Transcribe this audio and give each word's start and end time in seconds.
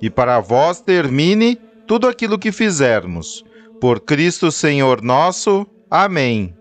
e 0.00 0.08
para 0.08 0.40
vós 0.40 0.80
termine 0.80 1.56
tudo 1.86 2.06
aquilo 2.08 2.38
que 2.38 2.52
fizermos. 2.52 3.44
Por 3.80 4.00
Cristo 4.00 4.50
Senhor 4.52 5.02
nosso. 5.02 5.66
Amém. 5.90 6.54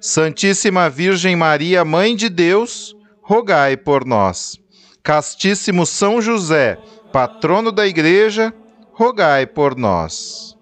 Santíssima 0.00 0.88
Virgem 0.88 1.36
Maria, 1.36 1.84
Mãe 1.84 2.16
de 2.16 2.28
Deus, 2.28 2.96
rogai 3.22 3.76
por 3.76 4.04
nós. 4.04 4.58
Castíssimo 5.02 5.84
São 5.84 6.20
José, 6.20 6.78
patrono 7.12 7.70
da 7.70 7.86
Igreja, 7.86 8.52
rogai 8.92 9.46
por 9.46 9.76
nós. 9.76 10.56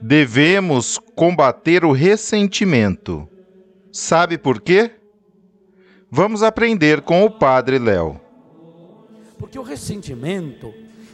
Devemos 0.00 0.98
combater 1.14 1.84
o 1.84 1.92
ressentimento. 1.92 3.28
Sabe 3.92 4.36
por 4.36 4.60
quê? 4.60 4.90
Vamos 6.10 6.42
aprender 6.42 7.00
com 7.02 7.24
o 7.24 7.30
Padre 7.30 7.78
Léo. 7.78 8.20
Porque 9.38 9.58
o 9.58 9.62
ressentimento 9.62 10.72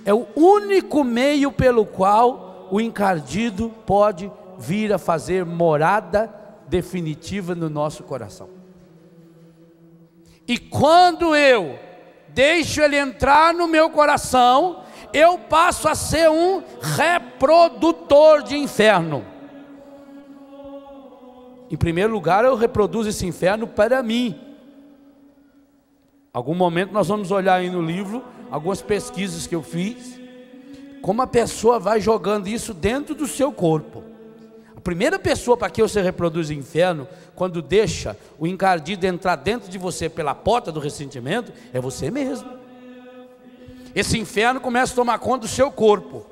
é 0.09 0.15
o 0.15 0.27
único 0.35 1.05
meio 1.05 1.53
pelo 1.53 1.85
qual 1.85 2.67
o 2.71 2.81
encardido 2.81 3.69
pode 3.85 4.33
vir 4.59 4.91
a 4.91 4.97
fazer 4.97 5.45
morada 5.45 6.35
definitiva 6.67 7.55
no 7.55 7.69
nosso 7.69 8.03
coração. 8.05 8.49
E 10.47 10.57
quando 10.57 11.37
eu 11.37 11.79
deixo 12.29 12.81
ele 12.81 12.97
entrar 12.97 13.53
no 13.53 13.69
meu 13.69 13.91
coração, 13.91 14.83
eu 15.13 15.39
passo 15.39 15.87
a 15.87 15.95
ser 15.95 16.31
um 16.31 16.63
reprodutor 16.81 18.43
de 18.43 18.57
inferno. 18.57 19.23
Em 21.71 21.77
primeiro 21.77 22.15
lugar, 22.15 22.47
eu 22.47 22.57
reproduzo 22.57 23.11
esse 23.11 23.27
inferno 23.27 23.67
para 23.67 24.03
mim. 24.03 24.41
Algum 26.33 26.55
momento 26.55 26.95
nós 26.95 27.09
vamos 27.09 27.31
olhar 27.31 27.57
aí 27.57 27.69
no 27.69 27.83
livro 27.83 28.25
algumas 28.51 28.83
pesquisas 28.83 29.47
que 29.47 29.55
eu 29.55 29.63
fiz, 29.63 30.19
como 31.03 31.23
a 31.23 31.27
pessoa 31.27 31.79
vai 31.79 32.01
jogando 32.01 32.49
isso 32.49 32.75
dentro 32.75 33.15
do 33.15 33.27
seu 33.27 33.53
corpo. 33.53 34.03
A 34.77 34.81
primeira 34.81 35.19
pessoa 35.19 35.57
para 35.57 35.71
que 35.71 35.83
você 35.83 36.01
reproduz 36.01 36.49
o 36.49 36.53
inferno, 36.53 37.07
quando 37.35 37.61
deixa 37.61 38.17
o 38.39 38.47
encardido 38.47 39.07
entrar 39.07 39.37
dentro 39.37 39.69
de 39.69 39.79
você 39.79 40.09
pela 40.09 40.35
porta 40.35 40.71
do 40.71 40.81
ressentimento, 40.81 41.53
é 41.73 41.81
você 41.81 42.11
mesmo. 42.11 42.49
Esse 43.95 44.19
inferno 44.19 44.61
começa 44.61 44.93
a 44.93 44.97
tomar 44.97 45.19
conta 45.19 45.41
do 45.41 45.49
seu 45.49 45.71
corpo. 45.71 46.27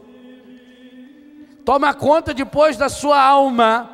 Toma 1.65 1.93
conta 1.93 2.33
depois 2.33 2.77
da 2.77 2.89
sua 2.89 3.21
alma, 3.21 3.91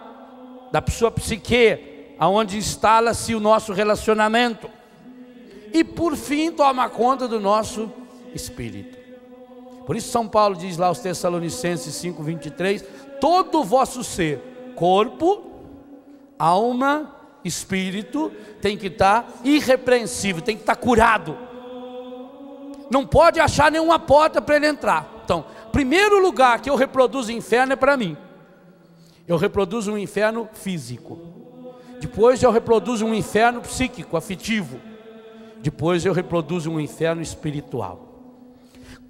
da 0.71 0.85
sua 0.91 1.11
psique, 1.11 2.15
aonde 2.19 2.59
instala-se 2.59 3.35
o 3.35 3.41
nosso 3.41 3.73
relacionamento. 3.73 4.69
E 5.73 5.83
por 5.83 6.15
fim 6.15 6.53
toma 6.53 6.91
conta 6.91 7.27
do 7.27 7.41
nosso 7.41 7.91
espírito. 8.35 8.99
Por 9.87 9.97
isso 9.97 10.11
São 10.11 10.29
Paulo 10.29 10.57
diz 10.57 10.77
lá 10.77 10.87
aos 10.87 11.01
Tessalonicenses 11.01 11.95
5:23, 11.95 12.85
todo 13.21 13.61
o 13.61 13.65
vosso 13.65 14.05
ser, 14.05 14.73
corpo, 14.77 15.43
alma, 16.39 17.15
espírito, 17.45 18.33
tem 18.61 18.77
que 18.77 18.87
estar 18.87 19.29
irrepreensível, 19.45 20.43
tem 20.43 20.57
que 20.57 20.63
estar 20.63 20.77
curado. 20.77 21.37
Não 22.91 23.07
pode 23.07 23.41
achar 23.41 23.71
nenhuma 23.71 23.99
porta 23.99 24.41
para 24.41 24.57
ele 24.57 24.67
entrar. 24.67 25.23
Então, 25.25 25.45
primeiro 25.73 26.21
lugar 26.21 26.61
que 26.61 26.69
eu 26.69 26.77
reproduzo 26.77 27.33
o 27.33 27.35
inferno 27.35 27.73
é 27.73 27.77
para 27.77 27.97
mim. 27.97 28.17
Eu 29.27 29.37
reproduzo 29.37 29.93
um 29.93 29.99
inferno 29.99 30.49
físico. 30.53 31.19
Depois 32.01 32.43
eu 32.43 32.51
reproduzo 32.51 33.07
um 33.07 33.15
inferno 33.15 33.61
psíquico, 33.61 34.17
afetivo. 34.17 34.81
Depois 35.61 36.05
eu 36.05 36.13
reproduzo 36.13 36.71
um 36.71 36.81
inferno 36.81 37.23
espiritual. 37.23 38.12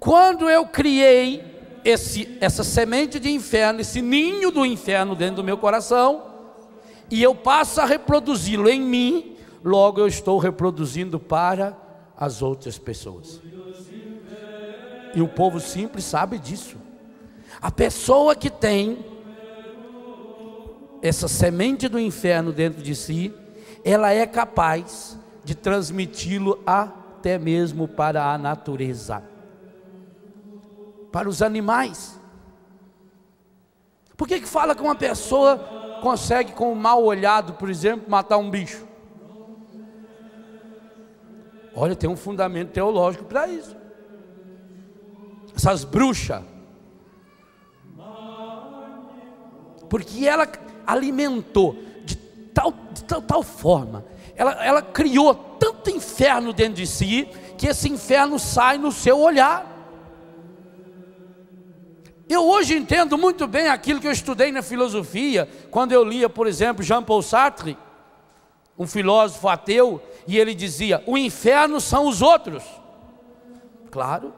Quando 0.03 0.49
eu 0.49 0.65
criei 0.65 1.41
esse, 1.85 2.37
essa 2.41 2.61
semente 2.61 3.21
de 3.21 3.31
inferno, 3.31 3.79
esse 3.79 4.01
ninho 4.01 4.51
do 4.51 4.65
inferno 4.65 5.15
dentro 5.15 5.37
do 5.37 5.45
meu 5.45 5.57
coração, 5.57 6.23
e 7.09 7.23
eu 7.23 7.33
passo 7.33 7.79
a 7.79 7.85
reproduzi-lo 7.85 8.67
em 8.69 8.81
mim, 8.81 9.37
logo 9.63 10.01
eu 10.01 10.07
estou 10.07 10.37
reproduzindo 10.39 11.21
para 11.21 11.77
as 12.17 12.41
outras 12.41 12.77
pessoas. 12.77 13.39
E 15.15 15.21
o 15.21 15.27
povo 15.29 15.61
simples 15.61 16.03
sabe 16.03 16.37
disso. 16.37 16.75
A 17.61 17.71
pessoa 17.71 18.35
que 18.35 18.49
tem 18.49 19.05
essa 21.01 21.29
semente 21.29 21.87
do 21.87 21.97
inferno 21.97 22.51
dentro 22.51 22.83
de 22.83 22.93
si, 22.93 23.33
ela 23.85 24.11
é 24.11 24.27
capaz 24.27 25.17
de 25.45 25.55
transmiti-lo 25.55 26.61
até 26.65 27.39
mesmo 27.39 27.87
para 27.87 28.33
a 28.33 28.37
natureza 28.37 29.31
para 31.13 31.29
os 31.29 31.43
animais. 31.43 32.19
Por 34.17 34.27
que, 34.27 34.39
que 34.39 34.47
fala 34.47 34.73
que 34.73 34.81
uma 34.81 34.95
pessoa 34.95 35.99
consegue, 36.01 36.53
com 36.53 36.71
um 36.71 36.75
mal 36.75 37.03
olhado, 37.03 37.53
por 37.53 37.69
exemplo, 37.69 38.09
matar 38.09 38.37
um 38.37 38.49
bicho? 38.49 38.87
Olha, 41.75 41.95
tem 41.95 42.09
um 42.09 42.17
fundamento 42.17 42.71
teológico 42.71 43.25
para 43.25 43.47
isso. 43.47 43.75
Essas 45.55 45.83
bruxas. 45.83 46.43
Porque 49.87 50.27
ela 50.27 50.47
alimentou 50.87 51.77
de 52.03 52.15
tal, 52.15 52.73
de 52.91 53.03
tal, 53.03 53.21
tal 53.21 53.43
forma, 53.43 54.03
ela, 54.35 54.65
ela 54.65 54.81
criou 54.81 55.35
tanto 55.35 55.91
inferno 55.91 56.51
dentro 56.51 56.75
de 56.75 56.87
si, 56.87 57.25
que 57.55 57.67
esse 57.67 57.87
inferno 57.87 58.39
sai 58.39 58.79
no 58.79 58.91
seu 58.91 59.19
olhar. 59.19 59.72
Eu 62.29 62.47
hoje 62.47 62.75
entendo 62.75 63.17
muito 63.17 63.47
bem 63.47 63.67
aquilo 63.67 63.99
que 63.99 64.07
eu 64.07 64.11
estudei 64.11 64.51
na 64.51 64.61
filosofia, 64.61 65.47
quando 65.69 65.91
eu 65.91 66.03
lia, 66.03 66.29
por 66.29 66.47
exemplo, 66.47 66.83
Jean-Paul 66.83 67.21
Sartre, 67.21 67.77
um 68.77 68.87
filósofo 68.87 69.47
ateu, 69.49 70.01
e 70.25 70.37
ele 70.37 70.55
dizia: 70.55 71.03
o 71.05 71.17
inferno 71.17 71.81
são 71.81 72.07
os 72.07 72.21
outros. 72.21 72.63
Claro, 73.91 74.33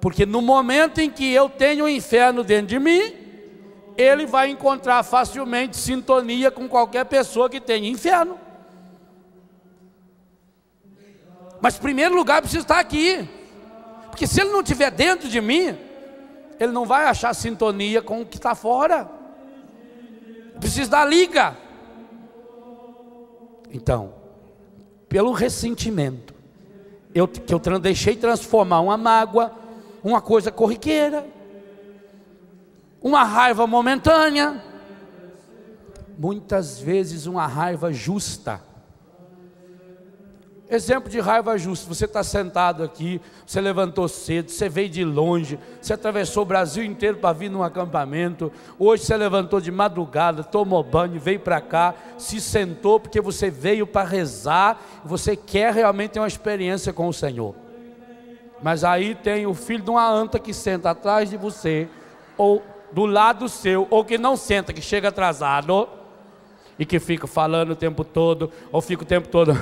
porque 0.00 0.24
no 0.24 0.40
momento 0.40 1.00
em 1.00 1.10
que 1.10 1.30
eu 1.32 1.48
tenho 1.48 1.84
o 1.84 1.88
inferno 1.88 2.44
dentro 2.44 2.68
de 2.68 2.78
mim, 2.78 3.12
ele 3.96 4.24
vai 4.24 4.50
encontrar 4.50 5.02
facilmente 5.02 5.76
sintonia 5.76 6.50
com 6.50 6.68
qualquer 6.68 7.04
pessoa 7.06 7.50
que 7.50 7.60
tenha 7.60 7.88
inferno. 7.88 8.38
Mas, 11.60 11.76
em 11.76 11.80
primeiro 11.80 12.14
lugar, 12.14 12.40
precisa 12.40 12.62
estar 12.62 12.78
aqui, 12.78 13.28
porque 14.10 14.26
se 14.26 14.40
ele 14.40 14.50
não 14.50 14.60
estiver 14.60 14.90
dentro 14.90 15.28
de 15.28 15.40
mim, 15.40 15.76
ele 16.58 16.72
não 16.72 16.86
vai 16.86 17.06
achar 17.06 17.34
sintonia 17.34 18.00
com 18.00 18.22
o 18.22 18.26
que 18.26 18.36
está 18.36 18.54
fora. 18.54 19.08
Precisa 20.58 20.90
da 20.90 21.04
liga. 21.04 21.56
Então, 23.70 24.14
pelo 25.08 25.32
ressentimento, 25.32 26.34
eu, 27.14 27.26
que 27.26 27.52
eu 27.52 27.78
deixei 27.78 28.16
transformar 28.16 28.80
uma 28.80 28.96
mágoa, 28.96 29.52
uma 30.02 30.20
coisa 30.20 30.50
corriqueira, 30.50 31.26
uma 33.00 33.22
raiva 33.22 33.66
momentânea, 33.66 34.62
muitas 36.18 36.78
vezes 36.78 37.26
uma 37.26 37.46
raiva 37.46 37.92
justa, 37.92 38.60
Exemplo 40.68 41.08
de 41.08 41.20
raiva 41.20 41.56
justa. 41.56 41.86
Você 41.86 42.06
está 42.06 42.24
sentado 42.24 42.82
aqui, 42.82 43.20
você 43.46 43.60
levantou 43.60 44.08
cedo, 44.08 44.50
você 44.50 44.68
veio 44.68 44.88
de 44.88 45.04
longe, 45.04 45.58
você 45.80 45.92
atravessou 45.92 46.42
o 46.42 46.46
Brasil 46.46 46.82
inteiro 46.82 47.18
para 47.18 47.32
vir 47.32 47.48
num 47.48 47.62
acampamento. 47.62 48.50
Hoje 48.76 49.04
você 49.04 49.16
levantou 49.16 49.60
de 49.60 49.70
madrugada, 49.70 50.42
tomou 50.42 50.82
banho, 50.82 51.20
veio 51.20 51.38
para 51.38 51.60
cá, 51.60 51.94
se 52.18 52.40
sentou 52.40 52.98
porque 52.98 53.20
você 53.20 53.48
veio 53.48 53.86
para 53.86 54.08
rezar, 54.08 54.82
você 55.04 55.36
quer 55.36 55.72
realmente 55.72 56.12
ter 56.12 56.20
uma 56.20 56.26
experiência 56.26 56.92
com 56.92 57.06
o 57.06 57.12
Senhor. 57.12 57.54
Mas 58.60 58.82
aí 58.82 59.14
tem 59.14 59.46
o 59.46 59.54
filho 59.54 59.84
de 59.84 59.90
uma 59.90 60.10
anta 60.10 60.38
que 60.38 60.52
senta 60.52 60.90
atrás 60.90 61.30
de 61.30 61.36
você, 61.36 61.88
ou 62.36 62.60
do 62.90 63.06
lado 63.06 63.48
seu, 63.48 63.86
ou 63.88 64.04
que 64.04 64.18
não 64.18 64.36
senta, 64.36 64.72
que 64.72 64.82
chega 64.82 65.10
atrasado 65.10 65.88
e 66.76 66.84
que 66.84 66.98
fica 66.98 67.26
falando 67.26 67.70
o 67.70 67.76
tempo 67.76 68.02
todo, 68.02 68.50
ou 68.72 68.80
fica 68.80 69.04
o 69.04 69.06
tempo 69.06 69.28
todo 69.28 69.56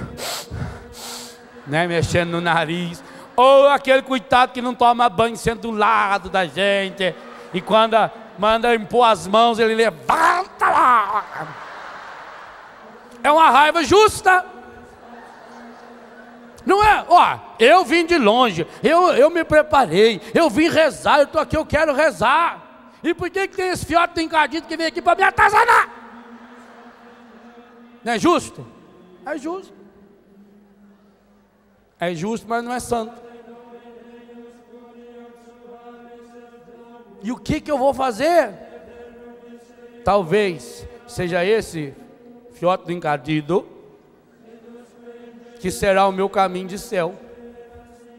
né, 1.66 1.86
mexendo 1.86 2.30
no 2.30 2.40
nariz, 2.40 3.02
ou 3.36 3.68
aquele 3.68 4.02
coitado 4.02 4.52
que 4.52 4.62
não 4.62 4.74
toma 4.74 5.08
banho 5.08 5.36
sendo 5.36 5.62
do 5.62 5.70
lado 5.70 6.28
da 6.28 6.46
gente, 6.46 7.14
e 7.52 7.60
quando 7.60 7.96
manda 8.38 8.74
impor 8.74 9.06
as 9.06 9.26
mãos, 9.26 9.58
ele 9.58 9.74
levanta 9.74 10.68
lá. 10.68 11.48
É 13.22 13.30
uma 13.30 13.50
raiva 13.50 13.82
justa. 13.82 14.44
Não 16.66 16.82
é? 16.82 17.04
Ó, 17.08 17.38
eu 17.58 17.84
vim 17.84 18.06
de 18.06 18.16
longe, 18.16 18.66
eu, 18.82 19.12
eu 19.12 19.28
me 19.28 19.44
preparei, 19.44 20.20
eu 20.34 20.48
vim 20.48 20.68
rezar, 20.68 21.18
eu 21.18 21.24
estou 21.24 21.40
aqui, 21.40 21.56
eu 21.56 21.66
quero 21.66 21.94
rezar. 21.94 22.62
E 23.02 23.12
por 23.12 23.28
que, 23.28 23.46
que 23.48 23.56
tem 23.56 23.68
esse 23.68 23.84
fiote 23.84 24.22
encardido 24.22 24.66
que 24.66 24.76
vem 24.76 24.86
aqui 24.86 25.02
para 25.02 25.16
me 25.16 25.22
atazanar? 25.22 25.90
Não 28.02 28.12
é 28.14 28.18
justo? 28.18 28.66
É 29.26 29.36
justo. 29.36 29.83
É 31.98 32.14
justo, 32.14 32.46
mas 32.48 32.62
não 32.64 32.72
é 32.72 32.80
santo. 32.80 33.22
E 37.22 37.32
o 37.32 37.36
que, 37.36 37.60
que 37.60 37.70
eu 37.70 37.78
vou 37.78 37.94
fazer? 37.94 38.52
Talvez 40.04 40.86
seja 41.06 41.44
esse 41.44 41.94
fiote 42.52 42.84
do 42.84 42.92
encardido 42.92 43.66
que 45.58 45.70
será 45.70 46.06
o 46.06 46.12
meu 46.12 46.28
caminho 46.28 46.68
de 46.68 46.78
céu. 46.78 47.14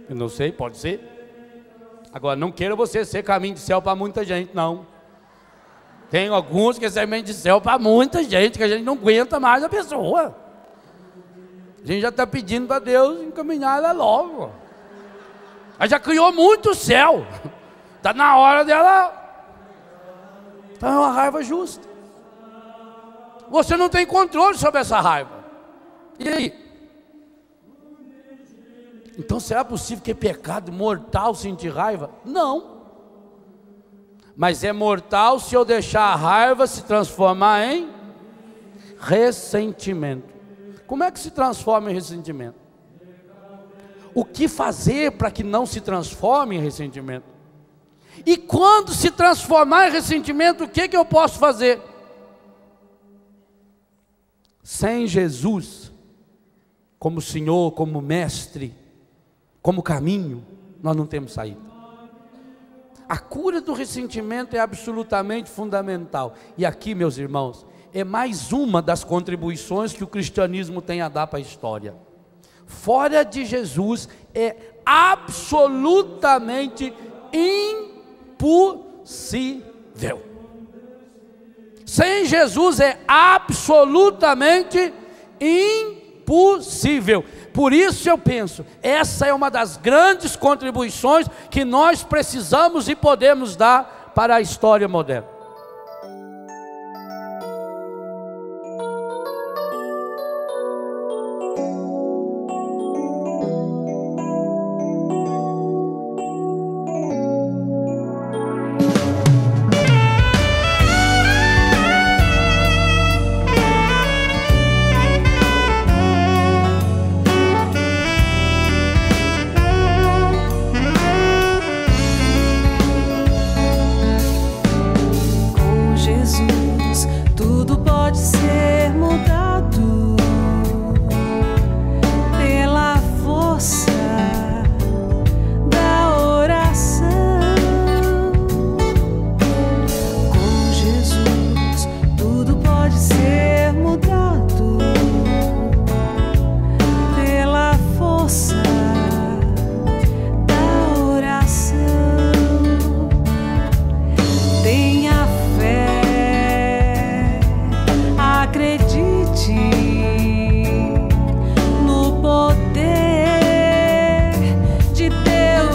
Eu 0.10 0.16
não 0.16 0.28
sei, 0.28 0.52
pode 0.52 0.78
ser. 0.78 1.00
Agora, 2.12 2.36
não 2.36 2.52
queira 2.52 2.76
você 2.76 3.06
ser 3.06 3.22
caminho 3.22 3.54
de 3.54 3.60
céu 3.60 3.82
para 3.82 3.96
muita 3.96 4.24
gente, 4.24 4.56
não. 4.56 4.88
Tem 6.10 6.28
alguns 6.30 6.80
que 6.80 6.90
servem 6.90 7.24
de 7.24 7.34
céu 7.34 7.60
para 7.60 7.78
muita 7.78 8.24
gente, 8.24 8.58
que 8.58 8.64
a 8.64 8.68
gente 8.68 8.84
não 8.84 8.94
aguenta 8.94 9.40
mais 9.40 9.64
a 9.64 9.70
pessoa. 9.70 10.36
A 11.86 11.88
gente 11.88 12.02
já 12.02 12.10
está 12.10 12.26
pedindo 12.26 12.66
para 12.66 12.80
Deus 12.80 13.22
encaminhar 13.22 13.78
ela 13.78 13.92
logo. 13.92 14.52
Ela 15.78 15.88
já 15.88 16.00
criou 16.00 16.34
muito 16.34 16.74
céu. 16.74 17.28
Está 17.98 18.12
na 18.12 18.36
hora 18.38 18.66
dela. 18.66 19.14
Então 20.74 20.90
é 20.90 20.98
uma 20.98 21.12
raiva 21.12 21.44
justa. 21.44 21.88
Você 23.52 23.78
não 23.78 23.88
tem 23.88 24.04
controle 24.04 24.58
sobre 24.58 24.82
essa 24.82 25.00
raiva. 25.00 25.46
E 26.18 26.28
aí? 26.28 26.66
Então 29.20 29.40
será 29.40 29.64
possível 29.64 30.04
que 30.04 30.10
é 30.10 30.16
pecado 30.16 30.72
mortal 30.72 31.36
sentir 31.36 31.70
raiva? 31.70 32.10
Não. 32.26 32.82
Mas 34.36 34.64
é 34.64 34.74
mortal 34.74 35.40
se 35.40 35.54
eu 35.54 35.64
deixar 35.64 36.06
a 36.06 36.16
raiva 36.16 36.66
se 36.66 36.84
transformar 36.84 37.64
em 37.64 37.94
ressentimento. 39.00 40.35
Como 40.88 41.04
é 41.04 41.12
que 41.12 41.20
se 41.20 41.32
transforma 41.32 41.92
em 41.92 41.94
ressentimento? 41.94 42.60
O 44.14 44.24
que 44.24 44.48
fazer 44.48 45.12
para 45.12 45.30
que 45.30 45.44
não 45.44 45.66
se 45.66 45.82
transforme 45.82 46.56
em 46.56 46.62
ressentimento? 46.62 47.26
E 48.26 48.38
quando 48.38 48.94
se 48.94 49.12
transformar 49.12 49.90
em 49.90 49.92
ressentimento, 49.92 50.64
o 50.64 50.70
que, 50.70 50.88
que 50.88 50.96
eu 50.96 51.04
posso 51.04 51.38
fazer? 51.38 51.82
Sem 54.64 55.06
Jesus, 55.06 55.92
como 56.98 57.22
Senhor, 57.22 57.72
como 57.74 58.02
Mestre, 58.02 58.74
como 59.62 59.84
caminho, 59.84 60.46
nós 60.82 60.96
não 60.96 61.06
temos 61.06 61.34
saída. 61.34 61.60
A 63.08 63.18
cura 63.18 63.62
do 63.62 63.74
ressentimento 63.74 64.56
é 64.56 64.60
absolutamente 64.60 65.50
fundamental. 65.50 66.34
E 66.58 66.66
aqui, 66.66 66.96
meus 66.96 67.18
irmãos, 67.18 67.66
é 67.96 68.04
mais 68.04 68.52
uma 68.52 68.80
das 68.82 69.06
contribuições 69.06 69.94
que 69.94 70.04
o 70.04 70.08
cristianismo 70.08 70.82
tem 70.82 71.02
a 71.02 71.08
dar 71.08 71.28
para 71.28 71.40
a 71.40 71.42
história. 71.42 71.96
Fora 72.66 73.24
de 73.24 73.46
Jesus 73.46 74.10
é 74.34 74.74
absolutamente 74.86 76.94
impossível. 78.36 80.22
Sem 81.86 82.26
Jesus 82.26 82.82
é 82.82 83.00
absolutamente 83.08 84.94
impossível. 85.40 87.24
Por 87.54 87.72
isso 87.72 88.10
eu 88.10 88.18
penso, 88.18 88.66
essa 88.84 89.26
é 89.26 89.34
uma 89.34 89.50
das 89.50 89.78
grandes 89.78 90.36
contribuições 90.36 91.30
que 91.50 91.64
nós 91.64 92.04
precisamos 92.04 92.90
e 92.90 92.96
podemos 92.96 93.56
dar 93.56 94.12
para 94.14 94.36
a 94.36 94.42
história 94.42 94.90
moderna. 94.90 95.35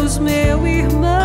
Deus, 0.01 0.17
meu 0.17 0.67
irmão. 0.67 1.20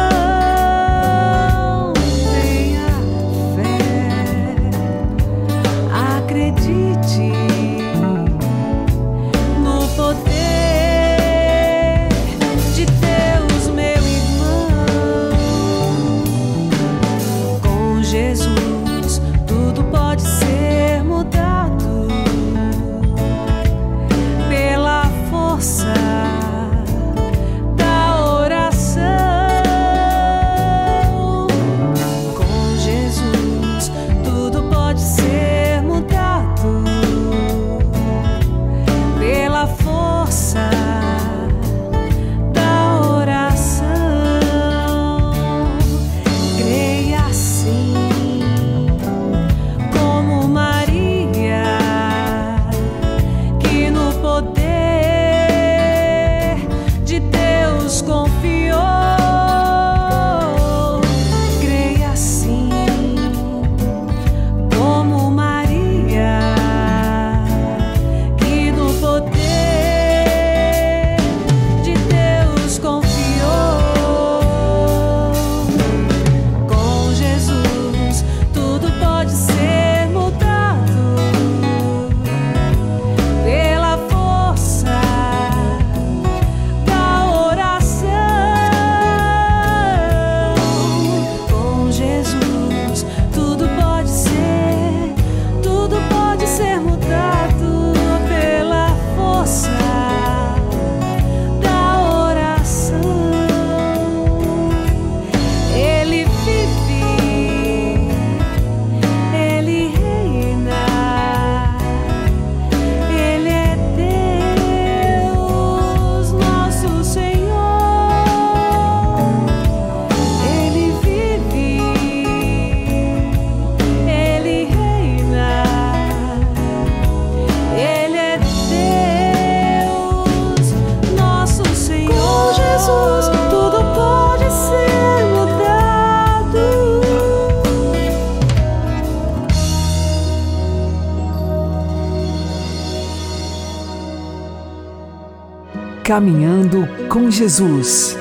Caminhando 146.05 146.87
com 147.09 147.31
Jesus 147.31 148.15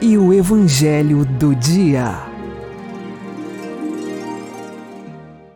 e 0.00 0.16
o 0.16 0.32
Evangelho 0.32 1.24
do 1.24 1.52
Dia. 1.52 2.14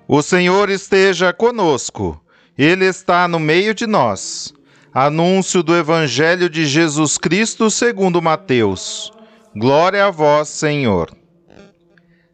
O 0.09 0.21
Senhor 0.23 0.69
esteja 0.69 1.33
conosco, 1.33 2.21
Ele 2.59 2.85
está 2.85 3.28
no 3.28 3.38
meio 3.38 3.75
de 3.75 3.87
nós. 3.87 4.52
Anúncio 4.92 5.62
do 5.62 5.73
Evangelho 5.76 6.50
de 6.50 6.66
Jesus 6.66 7.16
Cristo 7.16 7.71
segundo 7.71 8.21
Mateus. 8.21 9.12
Glória 9.54 10.07
a 10.07 10.11
vós, 10.11 10.49
Senhor. 10.49 11.16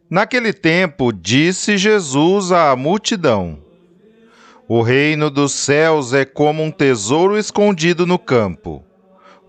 Naquele 0.09 0.51
tempo, 0.51 1.13
disse 1.13 1.77
Jesus 1.77 2.51
à 2.51 2.75
multidão: 2.75 3.59
O 4.67 4.81
reino 4.81 5.29
dos 5.29 5.51
céus 5.51 6.13
é 6.13 6.25
como 6.25 6.63
um 6.63 6.71
tesouro 6.71 7.37
escondido 7.37 8.07
no 8.07 8.17
campo 8.17 8.88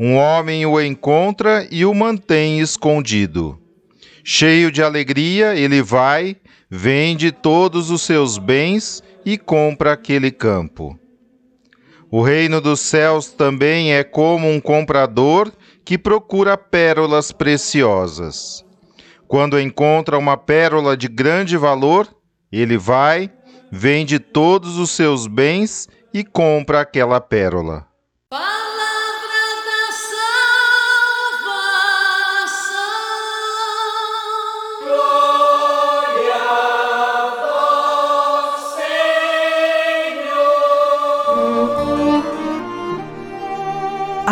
um 0.02 0.16
homem 0.16 0.64
o 0.64 0.80
encontra 0.80 1.68
e 1.70 1.84
o 1.84 1.92
mantém 1.92 2.58
escondido. 2.58 3.60
Cheio 4.24 4.72
de 4.72 4.82
alegria, 4.82 5.54
ele 5.54 5.82
vai, 5.82 6.38
vende 6.70 7.30
todos 7.30 7.90
os 7.90 8.00
seus 8.00 8.38
bens 8.38 9.02
e 9.26 9.36
compra 9.36 9.92
aquele 9.92 10.30
campo. 10.30 10.98
O 12.10 12.22
reino 12.22 12.62
dos 12.62 12.80
céus 12.80 13.26
também 13.26 13.92
é 13.92 14.02
como 14.02 14.48
um 14.48 14.58
comprador 14.58 15.52
que 15.84 15.98
procura 15.98 16.56
pérolas 16.56 17.30
preciosas. 17.30 18.64
Quando 19.28 19.60
encontra 19.60 20.16
uma 20.16 20.38
pérola 20.38 20.96
de 20.96 21.08
grande 21.08 21.58
valor, 21.58 22.08
ele 22.50 22.78
vai, 22.78 23.30
vende 23.70 24.18
todos 24.18 24.78
os 24.78 24.92
seus 24.92 25.26
bens 25.26 25.90
e 26.12 26.24
compra 26.24 26.80
aquela 26.80 27.20
pérola. 27.20 27.89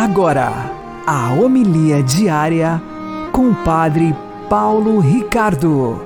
Agora, 0.01 0.53
a 1.05 1.33
homilia 1.33 2.01
diária 2.01 2.81
com 3.33 3.49
o 3.49 3.55
Padre 3.65 4.15
Paulo 4.49 5.01
Ricardo. 5.01 6.01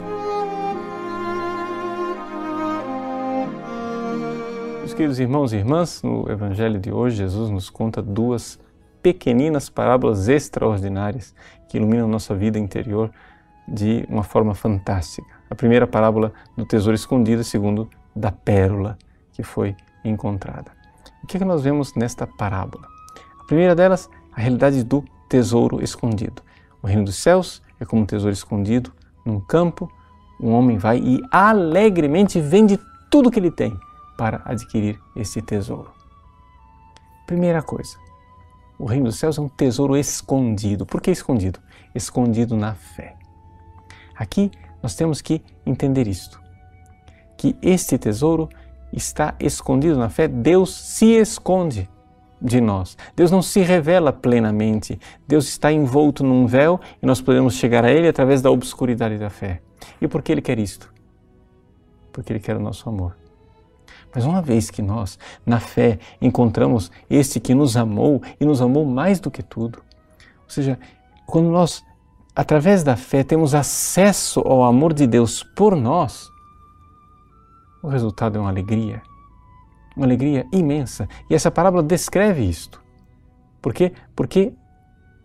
Meus 4.80 4.96
queridos 4.96 5.20
irmãos 5.20 5.54
e 5.54 5.58
irmãs, 5.58 6.02
no 6.02 6.28
Evangelho 6.28 6.80
de 6.80 6.92
hoje, 6.92 7.18
Jesus 7.18 7.52
nos 7.52 7.70
conta 7.70 8.02
duas 8.02 8.60
pequeninas 9.04 9.70
parábolas 9.70 10.28
extraordinárias 10.28 11.36
que 11.70 11.78
iluminam 11.78 12.08
nossa 12.08 12.34
vida 12.34 12.58
interior 12.58 13.12
de 13.68 14.08
uma 14.10 14.24
forma 14.24 14.56
fantástica. 14.56 15.28
A 15.52 15.54
primeira 15.54 15.86
parábola 15.86 16.34
do 16.58 16.66
tesouro 16.66 16.96
escondido, 16.96 17.42
a 17.42 17.44
segunda 17.44 17.86
da 18.16 18.32
pérola 18.32 18.98
que 19.34 19.44
foi 19.44 19.76
encontrada. 20.04 20.72
O 21.24 21.28
que, 21.28 21.38
é 21.38 21.40
que 21.40 21.46
nós 21.46 21.62
vemos 21.62 21.94
nesta 21.94 22.26
parábola? 22.26 22.93
A 23.44 23.46
primeira 23.46 23.76
delas, 23.76 24.10
a 24.32 24.40
realidade 24.40 24.84
do 24.84 25.04
tesouro 25.28 25.84
escondido. 25.84 26.42
O 26.82 26.88
reino 26.88 27.04
dos 27.04 27.18
céus 27.18 27.62
é 27.80 27.86
como 27.86 28.02
um 28.02 28.06
tesouro 28.06 28.34
escondido 28.34 28.92
num 29.26 29.40
campo. 29.40 29.92
Um 30.40 30.52
homem 30.52 30.78
vai 30.78 30.98
e 30.98 31.22
alegremente 31.30 32.40
vende 32.40 32.80
tudo 33.12 33.30
que 33.30 33.40
ele 33.40 33.52
tem 33.52 33.78
para 34.18 34.42
adquirir 34.46 35.00
esse 35.16 35.42
tesouro. 35.42 35.92
Primeira 37.28 37.62
coisa, 37.62 37.98
o 38.80 38.86
reino 38.86 39.06
dos 39.06 39.18
céus 39.18 39.38
é 39.38 39.42
um 39.42 39.50
tesouro 39.50 39.98
escondido. 39.98 40.86
Por 40.86 41.02
que 41.02 41.12
escondido? 41.12 41.60
Escondido 41.94 42.56
na 42.56 42.76
fé. 42.76 43.18
Aqui 44.16 44.52
nós 44.82 44.96
temos 44.96 45.22
que 45.22 45.42
entender 45.66 46.08
isto: 46.08 46.42
que 47.38 47.56
este 47.62 47.98
tesouro 47.98 48.48
está 48.92 49.36
escondido 49.40 49.98
na 49.98 50.10
fé, 50.10 50.28
Deus 50.28 50.74
se 50.74 51.08
esconde 51.08 51.90
de 52.44 52.60
nós. 52.60 52.98
Deus 53.16 53.32
não 53.32 53.42
se 53.42 53.62
revela 53.62 54.12
plenamente. 54.12 55.00
Deus 55.26 55.48
está 55.48 55.72
envolto 55.72 56.24
num 56.24 56.46
véu 56.46 56.80
e 57.02 57.06
nós 57.06 57.22
podemos 57.22 57.56
chegar 57.56 57.86
a 57.86 57.92
Ele 57.92 58.08
através 58.08 58.42
da 58.42 58.52
obscuridade 58.52 59.18
da 59.18 59.30
fé. 59.30 59.62
E 60.02 60.08
por 60.08 60.22
que 60.22 60.34
Ele 60.34 60.42
quer 60.42 60.60
isto? 60.60 60.94
Porque 62.12 62.34
Ele 62.34 62.42
quer 62.42 62.58
o 62.58 62.60
nosso 62.60 62.88
amor. 62.90 63.16
Mas 64.14 64.26
uma 64.26 64.42
vez 64.42 64.70
que 64.70 64.82
nós, 64.82 65.18
na 65.46 65.60
fé, 65.60 65.98
encontramos 66.22 66.92
este 67.10 67.40
que 67.40 67.56
nos 67.56 67.78
amou 67.78 68.22
e 68.40 68.46
nos 68.46 68.62
amou 68.62 68.86
mais 68.86 69.20
do 69.20 69.32
que 69.32 69.42
tudo, 69.42 69.80
ou 70.44 70.50
seja, 70.50 70.78
quando 71.26 71.50
nós, 71.50 71.84
através 72.36 72.84
da 72.84 72.96
fé, 72.96 73.24
temos 73.24 73.56
acesso 73.56 74.42
ao 74.42 74.64
amor 74.64 74.94
de 74.94 75.08
Deus 75.08 75.42
por 75.56 75.76
nós, 75.76 76.30
o 77.82 77.88
resultado 77.88 78.38
é 78.38 78.42
uma 78.42 78.50
alegria 78.50 79.02
uma 79.96 80.06
alegria 80.06 80.46
imensa. 80.52 81.08
E 81.30 81.36
essa 81.36 81.52
parábola 81.52 81.84
descreve 81.84 82.44
isto. 82.44 82.82
Por 83.62 83.74
quê? 83.74 83.94
Porque 84.16 84.54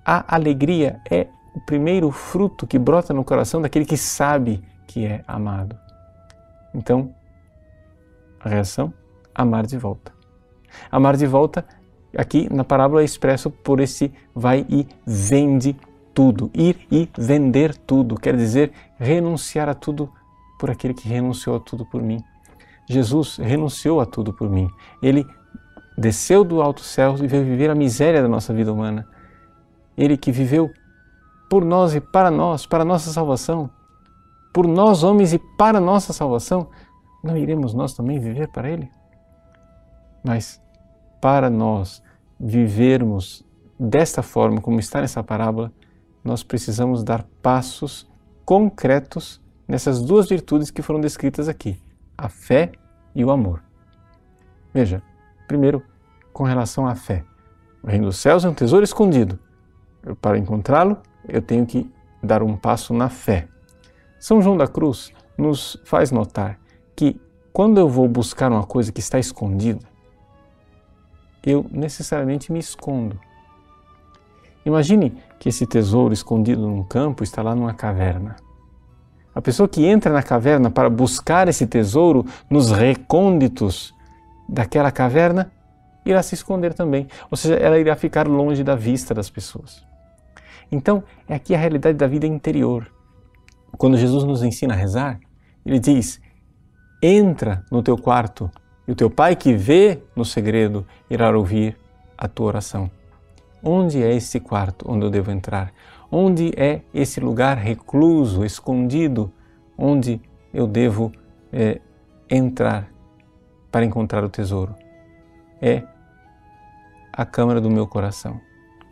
a 0.05 0.35
alegria 0.35 1.01
é 1.11 1.27
o 1.55 1.61
primeiro 1.61 2.11
fruto 2.11 2.67
que 2.67 2.79
brota 2.79 3.13
no 3.13 3.25
coração 3.25 3.61
daquele 3.61 3.85
que 3.85 3.97
sabe 3.97 4.63
que 4.87 5.05
é 5.05 5.25
amado. 5.27 5.77
Então, 6.75 7.15
a 8.41 8.49
reação? 8.49 8.93
Amar 9.35 9.67
de 9.67 9.77
volta. 9.77 10.13
Amar 10.91 11.17
de 11.17 11.27
volta, 11.27 11.65
aqui 12.17 12.53
na 12.53 12.65
parábola 12.65 13.03
é 13.03 13.05
expresso 13.05 13.51
por 13.51 13.81
esse 13.81 14.13
vai 14.35 14.65
e 14.69 14.87
vende 15.07 15.77
tudo. 16.15 16.51
Ir 16.55 16.87
e 16.91 17.09
vender 17.17 17.77
tudo, 17.77 18.17
quer 18.17 18.37
dizer 18.37 18.73
renunciar 18.99 19.69
a 19.69 19.75
tudo 19.75 20.13
por 20.59 20.71
aquele 20.71 20.95
que 20.95 21.09
renunciou 21.09 21.57
a 21.57 21.61
tudo 21.61 21.85
por 21.87 22.03
mim. 22.03 22.23
Jesus 22.88 23.37
renunciou 23.37 24.00
a 24.00 24.07
tudo 24.07 24.33
por 24.33 24.49
mim. 24.49 24.71
Ele 25.02 25.26
desceu 25.97 26.42
do 26.42 26.62
alto 26.62 26.80
céu 26.80 27.16
e 27.23 27.26
veio 27.26 27.45
viver 27.45 27.68
a 27.71 27.75
miséria 27.75 28.23
da 28.23 28.28
nossa 28.28 28.54
vida 28.54 28.73
humana. 28.73 29.07
Ele 29.97 30.16
que 30.16 30.33
viveu 30.33 30.71
por 31.50 31.64
nós 31.64 31.95
e 31.95 32.00
para 32.00 32.30
nós, 32.30 32.66
para 32.66 32.85
nossa 32.85 33.11
salvação, 33.12 33.71
por 34.54 34.66
nós 34.66 35.02
homens 35.02 35.35
e 35.35 35.38
para 35.59 35.80
nossa 35.80 36.12
salvação, 36.12 36.68
não 37.23 37.37
iremos 37.37 37.75
nós 37.75 37.92
também 37.92 38.18
viver 38.18 38.49
para 38.49 38.71
Ele? 38.71 38.90
Mas 40.25 40.61
para 41.21 41.50
nós 41.50 42.02
vivermos 42.40 43.45
desta 43.78 44.23
forma, 44.23 44.61
como 44.61 44.80
está 44.80 45.00
nessa 45.00 45.23
parábola, 45.23 45.73
nós 46.25 46.42
precisamos 46.42 47.04
dar 47.04 47.25
passos 47.42 48.09
concretos 48.45 49.40
nessas 49.66 50.00
duas 50.00 50.28
virtudes 50.28 50.71
que 50.71 50.80
foram 50.80 51.00
descritas 51.00 51.49
aqui 51.49 51.78
a 52.19 52.29
fé 52.29 52.73
e 53.15 53.25
o 53.25 53.31
amor. 53.31 53.63
Veja, 54.75 55.01
primeiro, 55.47 55.83
com 56.33 56.43
relação 56.43 56.87
à 56.87 56.95
fé. 56.97 57.25
O 57.83 57.87
reino 57.87 58.07
dos 58.07 58.19
céus 58.19 58.45
é 58.45 58.49
um 58.49 58.55
tesouro 58.55 58.85
escondido. 58.85 59.39
Eu, 60.03 60.17
para 60.17 60.37
encontrá-lo, 60.37 60.99
eu 61.29 61.41
tenho 61.41 61.65
que 61.65 61.91
dar 62.23 62.43
um 62.43 62.57
passo 62.57 62.93
na 62.93 63.09
fé. 63.09 63.49
São 64.19 64.43
João 64.43 64.57
da 64.57 64.67
Cruz 64.67 65.13
nos 65.37 65.81
faz 65.85 66.11
notar 66.11 66.59
que 66.97 67.21
quando 67.53 67.79
eu 67.79 67.89
vou 67.89 68.09
buscar 68.09 68.51
uma 68.51 68.65
coisa 68.65 68.91
que 68.93 69.01
está 69.01 69.19
escondida, 69.19 69.87
eu 71.45 71.65
necessariamente 71.71 72.53
me 72.53 72.59
escondo. 72.59 73.19
Imagine 74.67 75.17
que 75.39 75.49
esse 75.49 75.67
tesouro 75.67 76.13
escondido 76.13 76.67
num 76.67 76.83
campo 76.83 77.23
está 77.23 77.43
lá 77.43 77.55
numa 77.55 77.73
caverna. 77.73 78.37
A 79.38 79.40
pessoa 79.40 79.68
que 79.68 79.87
entra 79.87 80.12
na 80.12 80.21
caverna 80.21 80.68
para 80.68 80.90
buscar 80.90 81.47
esse 81.47 81.64
tesouro 81.64 82.26
nos 82.50 82.73
recônditos 82.73 83.95
daquela 84.49 84.90
caverna 84.90 85.52
irá 86.04 86.21
se 86.25 86.35
esconder 86.35 86.75
também, 86.75 87.07
ou 87.30 87.37
seja, 87.37 87.54
ela 87.54 87.78
irá 87.78 87.95
ficar 87.95 88.26
longe 88.26 88.64
da 88.64 88.75
vista 88.75 89.14
das 89.14 89.30
pessoas. 89.30 89.87
Então, 90.73 91.04
é 91.28 91.37
aqui 91.37 91.54
a 91.54 91.59
realidade 91.59 91.97
da 91.97 92.09
vida 92.09 92.26
interior. 92.26 92.90
Quando 93.76 93.97
Jesus 93.97 94.25
nos 94.25 94.42
ensina 94.42 94.75
a 94.75 94.76
rezar, 94.76 95.21
ele 95.64 95.78
diz: 95.78 96.21
entra 97.00 97.64
no 97.71 97.80
teu 97.80 97.97
quarto 97.97 98.50
e 98.88 98.90
o 98.90 98.97
teu 98.97 99.09
pai 99.09 99.37
que 99.37 99.54
vê 99.54 100.02
no 100.16 100.25
segredo 100.25 100.85
irá 101.09 101.30
ouvir 101.30 101.78
a 102.16 102.26
tua 102.26 102.47
oração. 102.47 102.90
Onde 103.62 104.02
é 104.02 104.12
esse 104.12 104.40
quarto 104.40 104.85
onde 104.90 105.07
eu 105.07 105.11
devo 105.11 105.30
entrar? 105.30 105.73
Onde 106.11 106.53
é 106.57 106.83
esse 106.93 107.21
lugar 107.21 107.57
recluso, 107.59 108.45
escondido, 108.45 109.33
onde 109.77 110.21
eu 110.53 110.67
devo 110.67 111.12
é, 111.53 111.81
entrar 112.31 112.91
para 113.71 113.85
encontrar 113.85 114.25
o 114.25 114.29
tesouro? 114.29 114.75
É 115.61 115.83
a 117.12 117.27
câmara 117.27 117.61
do 117.61 117.71
meu 117.71 117.87
coração, 117.87 118.41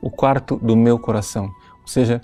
o 0.03 0.11
quarto 0.11 0.57
do 0.57 0.77
meu 0.77 0.99
coração. 0.99 1.45
Ou 1.81 1.89
seja, 1.89 2.21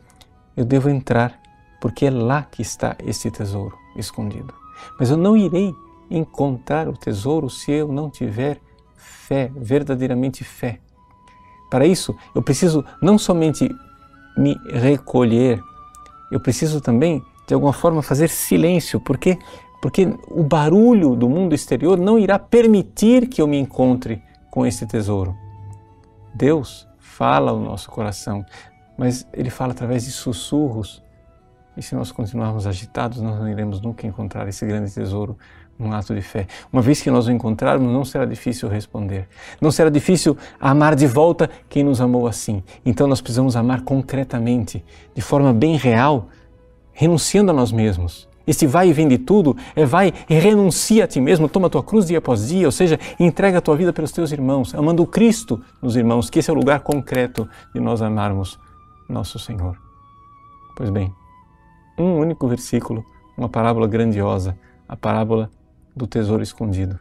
eu 0.57 0.65
devo 0.65 0.91
entrar 0.91 1.41
porque 1.81 2.07
é 2.07 2.11
lá 2.11 2.43
que 2.43 2.61
está 2.61 2.97
esse 3.05 3.31
tesouro 3.31 3.77
escondido. 3.97 4.53
Mas 4.99 5.11
eu 5.11 5.17
não 5.17 5.37
irei 5.37 5.75
encontrar 6.11 6.89
o 6.89 6.93
tesouro 6.93 7.49
se 7.49 7.73
eu 7.73 7.89
não 7.89 8.11
tiver 8.11 8.61
fé, 8.95 9.51
verdadeiramente 9.57 10.45
fé. 10.45 10.79
Para 11.71 11.87
isso, 11.87 12.15
eu 12.35 12.43
preciso 12.43 12.85
não 13.01 13.17
somente 13.17 13.69
me 14.37 14.59
recolher, 14.67 15.63
eu 16.31 16.41
preciso 16.41 16.81
também, 16.81 17.23
de 17.47 17.55
alguma 17.55 17.73
forma, 17.73 18.03
fazer 18.03 18.29
silêncio, 18.29 19.01
porque 19.01 19.39
porque 19.83 20.17
o 20.29 20.45
barulho 20.45 21.17
do 21.17 21.29
mundo 21.29 21.57
exterior 21.57 21.99
não 21.99 22.17
irá 22.17 22.39
permitir 22.39 23.27
que 23.27 23.43
eu 23.43 23.49
me 23.49 23.59
encontre 23.59 24.23
com 24.49 24.65
esse 24.65 24.87
tesouro. 24.87 25.37
Deus 26.33 26.87
fala 27.01 27.51
ao 27.51 27.59
nosso 27.59 27.91
coração, 27.91 28.47
mas 28.97 29.27
Ele 29.33 29.51
fala 29.51 29.73
através 29.73 30.05
de 30.05 30.13
sussurros. 30.13 31.03
E 31.77 31.83
se 31.83 31.97
nós 31.97 32.13
continuarmos 32.13 32.65
agitados, 32.65 33.21
nós 33.21 33.37
não 33.41 33.49
iremos 33.49 33.81
nunca 33.81 34.07
encontrar 34.07 34.47
esse 34.47 34.65
grande 34.65 34.95
tesouro 34.95 35.37
num 35.83 35.93
ato 35.93 36.15
de 36.15 36.23
fé. 36.23 36.47
Uma 36.73 36.81
vez 36.81 37.03
que 37.03 37.11
nós 37.11 37.27
o 37.27 37.33
encontrarmos, 37.33 37.93
não 37.93 38.05
será 38.05 38.25
difícil 38.25 38.69
responder. 38.69 39.29
Não 39.61 39.71
será 39.71 39.91
difícil 39.91 40.37
amar 40.61 40.95
de 40.95 41.07
volta 41.07 41.51
quem 41.69 41.83
nos 41.83 42.01
amou 42.01 42.27
assim. 42.27 42.63
Então 42.85 43.07
nós 43.07 43.21
precisamos 43.21 43.57
amar 43.57 43.83
concretamente, 43.83 44.85
de 45.15 45.21
forma 45.21 45.53
bem 45.53 45.77
real, 45.77 46.29
renunciando 46.93 47.51
a 47.51 47.55
nós 47.55 47.73
mesmos 47.73 48.29
esse 48.47 48.67
vai 48.67 48.89
e 48.89 48.93
vem 48.93 49.09
de 49.09 49.19
tudo 49.19 49.57
é 49.75 49.85
vai 49.85 50.13
e 50.29 50.35
renuncia 50.35 51.05
a 51.05 51.07
ti 51.07 51.21
mesmo, 51.21 51.49
toma 51.49 51.67
a 51.69 51.71
tua 51.71 51.83
cruz 51.83 52.07
dia 52.07 52.19
após 52.19 52.49
dia, 52.49 52.67
ou 52.67 52.73
seja, 52.73 52.99
entrega 53.19 53.59
a 53.59 53.61
tua 53.61 53.77
vida 53.77 53.93
pelos 53.93 54.13
teus 54.13 54.33
irmãos, 54.33 54.75
amando 54.75 55.03
o 55.03 55.07
Cristo 55.07 55.63
nos 55.81 55.97
irmãos, 55.97 56.29
que 56.29 56.39
esse 56.39 56.51
é 56.51 56.53
o 56.53 56.57
lugar 56.57 56.81
concreto 56.81 57.49
de 57.75 57.81
nós 57.81 58.03
amarmos 58.03 58.59
nosso 59.09 59.39
Senhor. 59.39 59.79
Pois 60.77 60.91
bem, 60.91 61.15
um 61.99 62.19
único 62.19 62.49
versículo, 62.49 63.05
uma 63.37 63.49
parábola 63.49 63.87
grandiosa, 63.87 64.59
a 64.89 64.97
parábola 64.97 65.51
do 65.95 66.07
tesouro 66.07 66.43
escondido. 66.43 66.99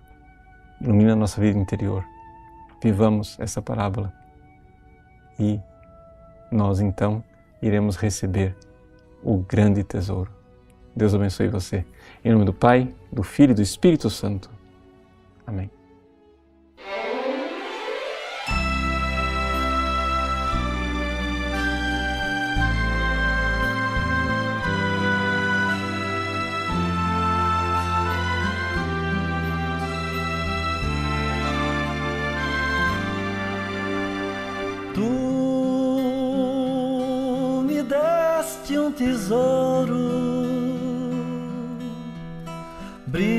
Ilumina 0.80 1.14
a 1.14 1.16
nossa 1.16 1.40
vida 1.40 1.58
interior. 1.58 2.06
Vivamos 2.84 3.40
essa 3.40 3.62
parábola 3.62 4.12
e 5.40 5.60
nós 6.52 6.80
então 6.80 7.24
iremos 7.62 7.96
receber 7.96 8.56
o 9.24 9.38
grande 9.38 9.84
tesouro 9.84 10.42
Deus 10.96 11.14
abençoe 11.14 11.48
você. 11.48 11.86
Em 12.24 12.32
nome 12.32 12.46
do 12.46 12.54
Pai, 12.54 12.94
do 13.12 13.24
Filho 13.24 13.52
e 13.52 13.56
do 13.56 13.62
Espírito 13.62 14.10
Santo. 14.10 14.50
Amém. 15.48 15.70
Tu 34.94 35.02
me 37.66 37.82
deste 37.82 38.78
um 38.78 38.92
tesouro 38.92 40.12
brilha 43.08 43.32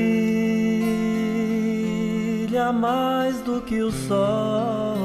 mais 2.71 3.39
do 3.41 3.61
que 3.61 3.83
o 3.83 3.91
sol. 3.91 4.97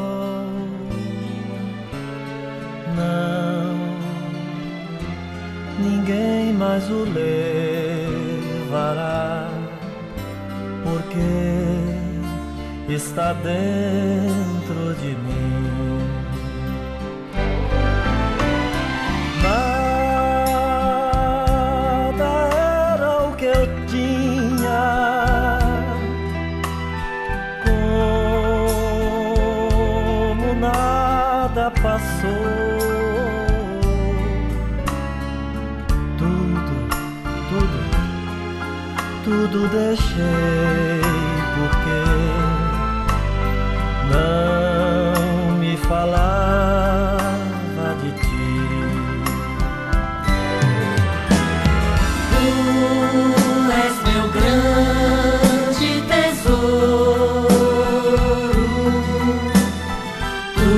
Não, 2.97 3.77
ninguém 5.79 6.55
mais 6.55 6.89
o 6.91 7.05
levará, 8.65 8.89
porque 10.83 11.19
está 12.93 13.35
dentro 13.35 14.48
tudo 39.59 39.69
deixei 39.71 41.03
porque 41.57 41.99
não 44.13 45.57
me 45.57 45.77
falava 45.77 47.17
de 48.01 48.11
ti. 48.13 48.51
Tu 52.31 52.47
és 53.73 53.95
meu 54.07 54.27
grande 54.31 55.91
tesouro, 56.07 57.49
tu 60.55 60.73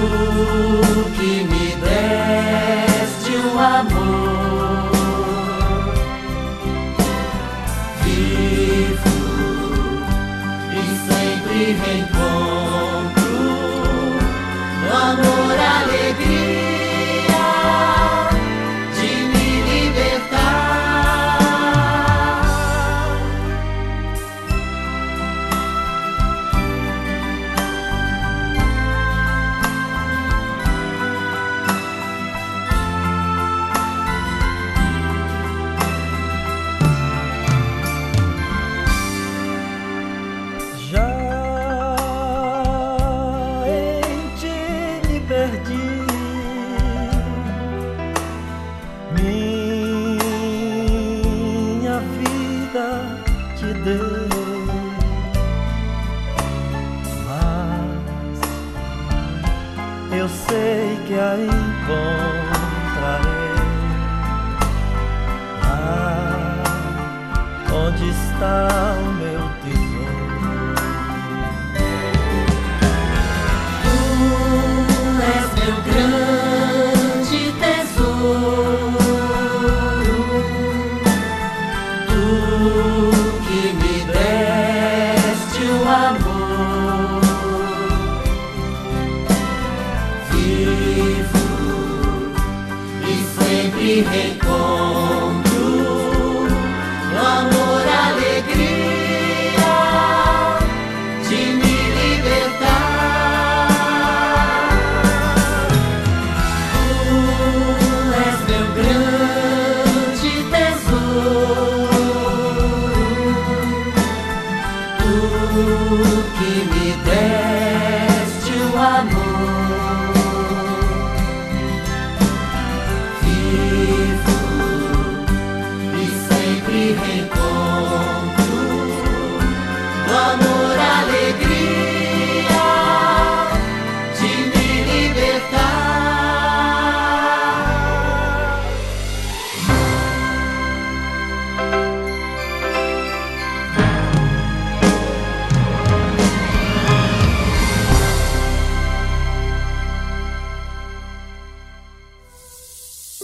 que 1.19 1.31
me 1.45 1.70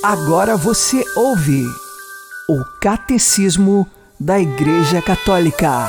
Agora 0.02 0.56
você 0.56 1.02
ouve 1.16 1.64
o 2.48 2.62
Catecismo 2.82 3.90
da 4.20 4.38
Igreja 4.38 5.00
Católica. 5.00 5.88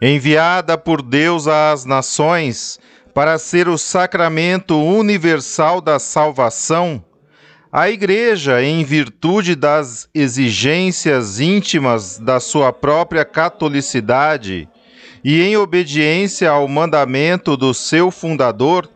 Enviada 0.00 0.76
por 0.76 1.00
Deus 1.00 1.48
às 1.48 1.86
nações 1.86 2.78
para 3.14 3.38
ser 3.38 3.68
o 3.68 3.78
sacramento 3.78 4.78
universal 4.78 5.80
da 5.80 5.98
salvação, 5.98 7.02
a 7.72 7.88
Igreja, 7.88 8.62
em 8.62 8.84
virtude 8.84 9.56
das 9.56 10.08
exigências 10.14 11.40
íntimas 11.40 12.18
da 12.18 12.38
sua 12.38 12.70
própria 12.70 13.24
catolicidade 13.24 14.68
e 15.24 15.40
em 15.40 15.56
obediência 15.56 16.50
ao 16.50 16.68
mandamento 16.68 17.56
do 17.56 17.72
seu 17.72 18.10
fundador, 18.10 18.88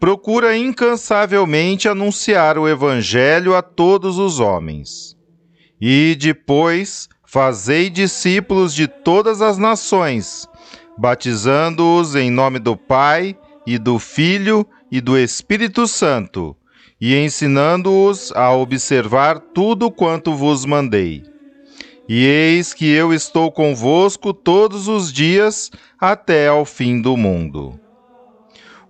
procura 0.00 0.56
incansavelmente 0.56 1.86
anunciar 1.86 2.56
o 2.56 2.66
Evangelho 2.66 3.54
a 3.54 3.60
todos 3.60 4.18
os 4.18 4.40
homens. 4.40 5.14
E 5.78 6.16
depois 6.18 7.06
fazei 7.26 7.90
discípulos 7.90 8.74
de 8.74 8.88
todas 8.88 9.42
as 9.42 9.58
nações, 9.58 10.48
batizando-os 10.98 12.14
em 12.14 12.30
nome 12.30 12.58
do 12.58 12.76
Pai 12.76 13.36
e 13.66 13.78
do 13.78 13.98
Filho 13.98 14.66
e 14.90 15.00
do 15.00 15.18
Espírito 15.18 15.86
Santo, 15.86 16.56
e 17.00 17.14
ensinando-os 17.14 18.32
a 18.32 18.50
observar 18.52 19.38
tudo 19.38 19.90
quanto 19.90 20.34
vos 20.34 20.64
mandei. 20.64 21.22
E 22.08 22.26
eis 22.26 22.74
que 22.74 22.90
eu 22.90 23.14
estou 23.14 23.52
convosco 23.52 24.34
todos 24.34 24.88
os 24.88 25.12
dias 25.12 25.70
até 25.98 26.48
ao 26.48 26.64
fim 26.64 27.00
do 27.00 27.16
mundo. 27.16 27.79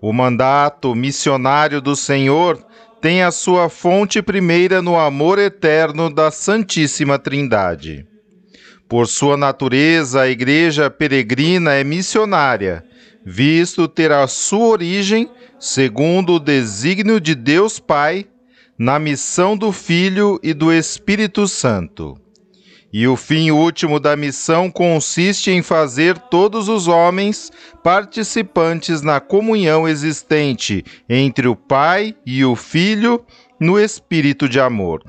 O 0.02 0.12
mandato 0.12 0.94
missionário 0.94 1.80
do 1.80 1.94
Senhor 1.94 2.58
tem 3.00 3.22
a 3.22 3.30
sua 3.30 3.68
fonte 3.68 4.22
primeira 4.22 4.80
no 4.80 4.98
amor 4.98 5.38
eterno 5.38 6.08
da 6.12 6.30
Santíssima 6.30 7.18
Trindade. 7.18 8.06
Por 8.88 9.06
sua 9.06 9.36
natureza, 9.36 10.22
a 10.22 10.28
Igreja 10.28 10.90
peregrina 10.90 11.74
é 11.74 11.84
missionária, 11.84 12.84
visto 13.24 13.86
ter 13.86 14.10
a 14.10 14.26
sua 14.26 14.66
origem, 14.68 15.30
segundo 15.58 16.34
o 16.34 16.40
desígnio 16.40 17.20
de 17.20 17.34
Deus 17.34 17.78
Pai, 17.78 18.26
na 18.78 18.98
missão 18.98 19.56
do 19.56 19.70
Filho 19.70 20.40
e 20.42 20.54
do 20.54 20.72
Espírito 20.72 21.46
Santo. 21.46 22.18
E 22.92 23.07
o 23.07 23.16
fim 23.16 23.53
último 23.53 24.00
da 24.00 24.16
missão 24.16 24.70
consiste 24.70 25.50
em 25.50 25.62
fazer 25.62 26.18
todos 26.18 26.68
os 26.68 26.88
homens 26.88 27.53
participantes 27.85 29.00
na 29.00 29.20
comunhão 29.20 29.88
existente 29.88 30.85
entre 31.09 31.46
o 31.46 31.55
Pai 31.55 32.16
e 32.26 32.44
o 32.44 32.57
Filho 32.57 33.24
no 33.61 33.79
espírito 33.79 34.48
de 34.48 34.59
amor. 34.59 35.05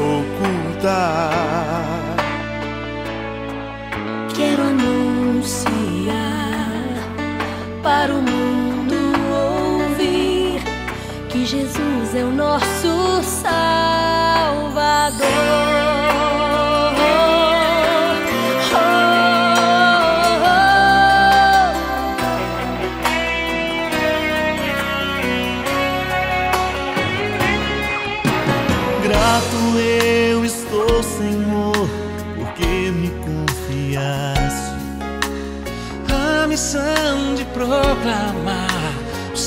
Posso 0.00 0.20
ocultar. 0.20 0.49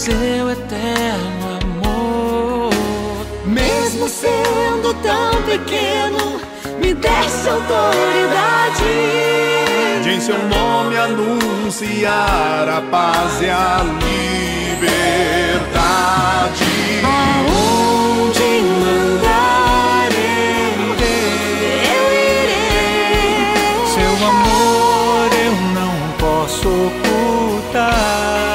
Seu 0.04 0.52
eterno 0.52 1.60
amor. 1.64 2.74
Mesmo 3.46 4.10
sendo 4.10 4.94
tão 4.96 5.42
pequeno, 5.44 6.42
me 6.82 6.94
desse 6.94 7.48
autoridade. 7.48 8.84
De 10.04 10.10
em 10.10 10.20
seu 10.20 10.38
nome 10.50 10.98
anunciar 10.98 12.68
a 12.68 12.82
paz 12.92 13.42
e 13.42 13.50
a 13.50 13.82
liberdade. 14.76 15.64
Aonde 17.06 18.44
mandar 18.82 20.10
eu 20.12 20.94
irei, 20.96 21.32
eu 21.96 22.06
irei. 22.42 23.88
Seu 23.88 24.16
amor 24.28 25.30
eu 25.46 25.56
não 25.78 25.96
posso 26.20 26.68
ocultar. 26.68 28.53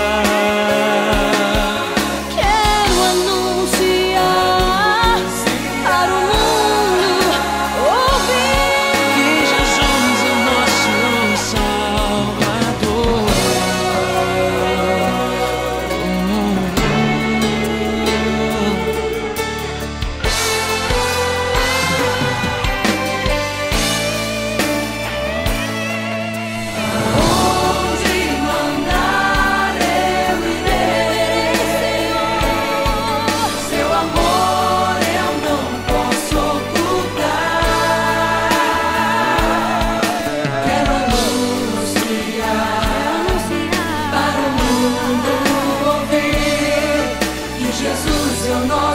Jesus, 47.78 48.46
eu 48.48 48.66
não 48.66 48.87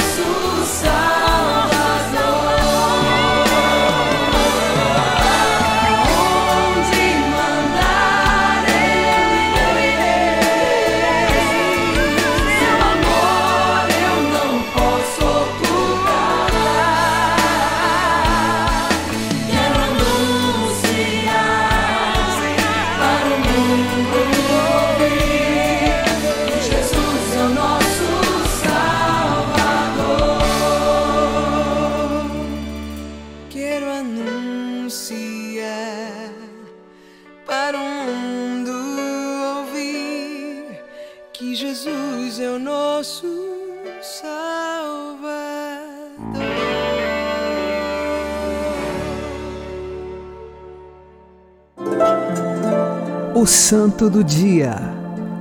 Santo 53.65 54.09
do 54.09 54.25
Dia, 54.25 54.75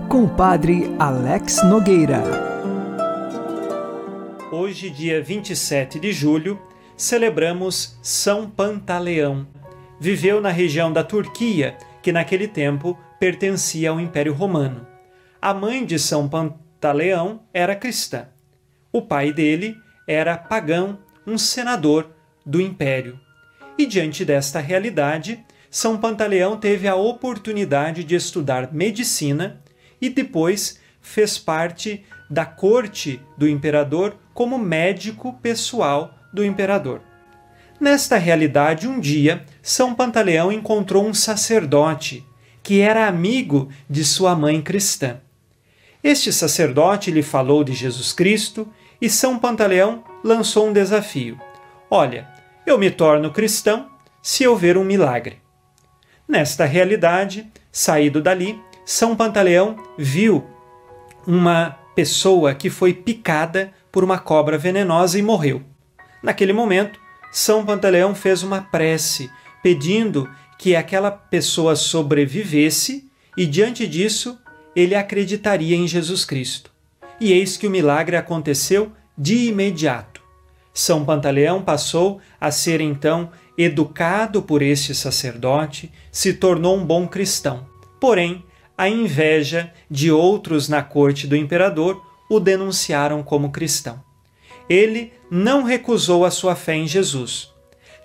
com 0.09 0.23
o 0.23 0.29
Padre 0.29 0.95
Alex 0.97 1.61
Nogueira. 1.65 2.23
Hoje, 4.53 4.91
dia 4.91 5.21
27 5.21 5.99
de 5.99 6.13
julho, 6.13 6.63
celebramos 6.97 7.99
São 8.01 8.49
Pantaleão. 8.49 9.45
Viveu 9.99 10.41
na 10.41 10.51
região 10.51 10.93
da 10.93 11.03
Turquia, 11.03 11.77
que 12.01 12.13
naquele 12.13 12.47
tempo 12.47 12.97
pertencia 13.19 13.91
ao 13.91 13.99
Império 13.99 14.33
Romano. 14.33 14.87
A 15.41 15.53
mãe 15.53 15.85
de 15.85 15.99
São 15.99 16.29
Pantaleão 16.29 17.43
era 17.53 17.75
cristã. 17.75 18.29
O 18.93 19.03
pai 19.03 19.33
dele 19.33 19.77
era 20.07 20.39
pagão, 20.39 20.97
um 21.27 21.37
senador 21.37 22.09
do 22.47 22.61
império. 22.61 23.19
E 23.77 23.85
diante 23.85 24.25
desta 24.25 24.61
realidade, 24.61 25.45
São 25.75 25.97
Pantaleão 25.97 26.55
teve 26.59 26.87
a 26.87 26.95
oportunidade 26.95 28.05
de 28.05 28.15
estudar 28.15 28.71
medicina 28.75 29.59
e 30.03 30.11
depois 30.11 30.79
fez 31.01 31.39
parte 31.39 32.05
da 32.29 32.45
corte 32.45 33.19
do 33.39 33.49
imperador 33.49 34.15
como 34.35 34.59
médico 34.59 35.33
pessoal 35.41 36.15
do 36.31 36.45
imperador. 36.45 37.01
Nesta 37.81 38.19
realidade, 38.19 38.87
um 38.87 39.01
dia, 39.01 39.47
São 39.63 39.95
Pantaleão 39.95 40.53
encontrou 40.53 41.07
um 41.07 41.15
sacerdote 41.15 42.23
que 42.63 42.81
era 42.81 43.09
amigo 43.09 43.71
de 43.89 44.05
sua 44.05 44.37
mãe 44.37 44.61
cristã. 44.61 45.23
Este 46.05 46.31
sacerdote 46.35 47.11
lhe 47.11 47.23
falou 47.23 47.65
de 47.65 47.73
Jesus 47.73 48.13
Cristo 48.13 48.69
e 49.01 49.09
São 49.09 49.39
Pantaleão 49.39 50.05
lançou 50.23 50.69
um 50.69 50.73
desafio: 50.73 51.41
Olha, 51.91 52.29
eu 52.67 52.77
me 52.77 52.91
torno 52.91 53.33
cristão 53.33 53.91
se 54.21 54.43
eu 54.45 54.55
ver 54.55 54.77
um 54.77 54.85
milagre. 54.85 55.42
Nesta 56.33 56.65
realidade, 56.65 57.47
saído 57.71 58.19
dali, 58.19 58.59
São 58.87 59.15
Pantaleão 59.15 59.77
viu 59.99 60.43
uma 61.27 61.77
pessoa 61.95 62.55
que 62.55 62.71
foi 62.71 62.95
picada 62.95 63.71
por 63.93 64.03
uma 64.03 64.19
cobra 64.19 64.57
venenosa 64.57 65.19
e 65.19 65.23
morreu. 65.23 65.63
Naquele 66.23 66.55
momento, 66.55 66.99
São 67.31 67.67
Pantaleão 67.67 68.15
fez 68.15 68.43
uma 68.43 68.63
prece 68.63 69.31
pedindo 69.63 70.27
que 70.59 70.75
aquela 70.75 71.11
pessoa 71.11 71.77
sobrevivesse 71.77 73.07
e, 73.37 73.45
diante 73.45 73.87
disso, 73.87 74.39
ele 74.75 74.95
acreditaria 74.95 75.77
em 75.77 75.87
Jesus 75.87 76.25
Cristo. 76.25 76.71
E 77.21 77.31
eis 77.31 77.59
que 77.59 77.67
o 77.67 77.71
milagre 77.71 78.17
aconteceu 78.17 78.91
de 79.19 79.49
imediato. 79.49 80.23
São 80.73 81.05
Pantaleão 81.05 81.61
passou 81.61 82.23
a 82.41 82.51
ser 82.51 82.81
então 82.81 83.31
educado 83.57 84.43
por 84.43 84.63
este 84.63 84.95
sacerdote, 84.95 85.93
se 86.11 86.35
tornou 86.35 86.77
um 86.77 86.85
bom 86.85 87.07
cristão. 87.07 87.67
Porém, 88.01 88.45
a 88.77 88.89
inveja 88.89 89.73
de 89.91 90.11
outros 90.11 90.69
na 90.69 90.83
corte 90.83 91.27
do 91.27 91.37
imperador 91.37 92.03
o 92.29 92.41
denunciaram 92.41 93.23
como 93.23 93.53
cristão. 93.53 94.03
Ele 94.69 95.13
não 95.31 95.63
recusou 95.63 96.25
a 96.25 96.31
sua 96.31 96.57
fé 96.57 96.75
em 96.75 96.87
Jesus. 96.87 97.51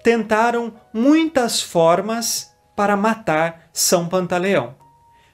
Tentaram 0.03 0.73
muitas 0.93 1.62
formas 1.62 2.51
para 2.75 2.97
matar 2.97 3.69
São 3.73 4.07
Pantaleão. 4.07 4.75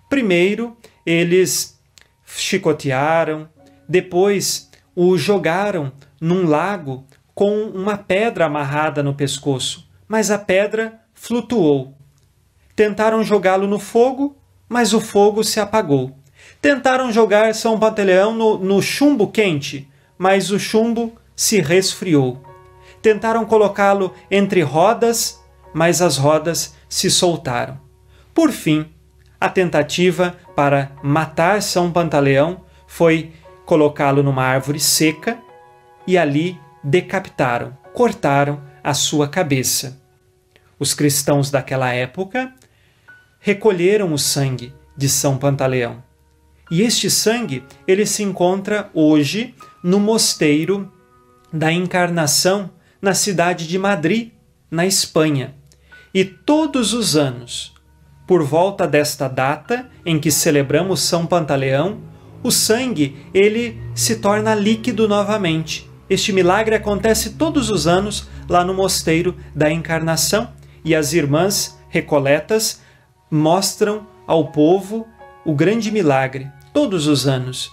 Primeiro, 0.09 0.77
eles 1.05 1.79
chicotearam, 2.25 3.49
depois 3.87 4.69
o 4.95 5.17
jogaram 5.17 5.91
num 6.21 6.45
lago 6.47 7.05
com 7.33 7.63
uma 7.63 7.97
pedra 7.97 8.45
amarrada 8.45 9.01
no 9.01 9.13
pescoço, 9.13 9.89
mas 10.07 10.31
a 10.31 10.37
pedra 10.37 10.99
flutuou. 11.13 11.97
Tentaram 12.75 13.23
jogá-lo 13.23 13.67
no 13.67 13.79
fogo, 13.79 14.35
mas 14.67 14.93
o 14.93 14.99
fogo 14.99 15.43
se 15.43 15.59
apagou. 15.59 16.17
Tentaram 16.61 17.11
jogar 17.11 17.53
São 17.53 17.79
Pantaleão 17.79 18.33
no, 18.33 18.57
no 18.57 18.81
chumbo 18.81 19.27
quente, 19.27 19.89
mas 20.17 20.51
o 20.51 20.59
chumbo 20.59 21.13
se 21.35 21.61
resfriou. 21.61 22.41
Tentaram 23.01 23.45
colocá-lo 23.45 24.13
entre 24.31 24.61
rodas, 24.61 25.41
mas 25.73 26.01
as 26.01 26.17
rodas 26.17 26.75
se 26.87 27.09
soltaram. 27.11 27.79
Por 28.33 28.51
fim, 28.51 28.85
a 29.39 29.49
tentativa 29.49 30.37
para 30.55 30.91
matar 31.03 31.61
São 31.61 31.91
Pantaleão 31.91 32.61
foi 32.87 33.33
colocá-lo 33.65 34.23
numa 34.23 34.43
árvore 34.43 34.79
seca 34.79 35.37
e 36.07 36.17
ali 36.17 36.59
decapitaram, 36.83 37.77
cortaram 37.93 38.61
a 38.83 38.93
sua 38.93 39.27
cabeça. 39.27 40.01
Os 40.77 40.93
cristãos 40.93 41.49
daquela 41.49 41.93
época 41.93 42.53
recolheram 43.39 44.13
o 44.13 44.17
sangue 44.17 44.73
de 44.97 45.07
São 45.07 45.37
Pantaleão. 45.37 46.03
E 46.69 46.81
este 46.81 47.09
sangue, 47.09 47.63
ele 47.87 48.05
se 48.05 48.23
encontra 48.23 48.89
hoje 48.93 49.53
no 49.83 49.99
mosteiro 49.99 50.91
da 51.51 51.71
Encarnação, 51.71 52.71
na 53.01 53.13
cidade 53.13 53.67
de 53.67 53.77
Madrid, 53.77 54.31
na 54.71 54.85
Espanha. 54.85 55.55
E 56.13 56.25
todos 56.25 56.93
os 56.93 57.15
anos, 57.15 57.73
por 58.25 58.43
volta 58.43 58.87
desta 58.87 59.27
data 59.27 59.89
em 60.05 60.19
que 60.19 60.31
celebramos 60.31 61.01
São 61.01 61.25
Pantaleão, 61.25 62.01
o 62.41 62.51
sangue 62.51 63.17
ele 63.33 63.81
se 63.93 64.17
torna 64.17 64.55
líquido 64.55 65.07
novamente. 65.07 65.89
Este 66.09 66.33
milagre 66.33 66.75
acontece 66.75 67.31
todos 67.31 67.69
os 67.69 67.87
anos 67.87 68.27
lá 68.49 68.63
no 68.63 68.73
mosteiro 68.73 69.35
da 69.55 69.71
Encarnação 69.71 70.51
e 70.83 70.93
as 70.93 71.13
irmãs 71.13 71.79
recoletas 71.89 72.81
mostram 73.31 74.05
ao 74.27 74.51
povo 74.51 75.07
o 75.45 75.53
grande 75.53 75.91
milagre 75.91 76.49
todos 76.73 77.07
os 77.07 77.27
anos. 77.27 77.71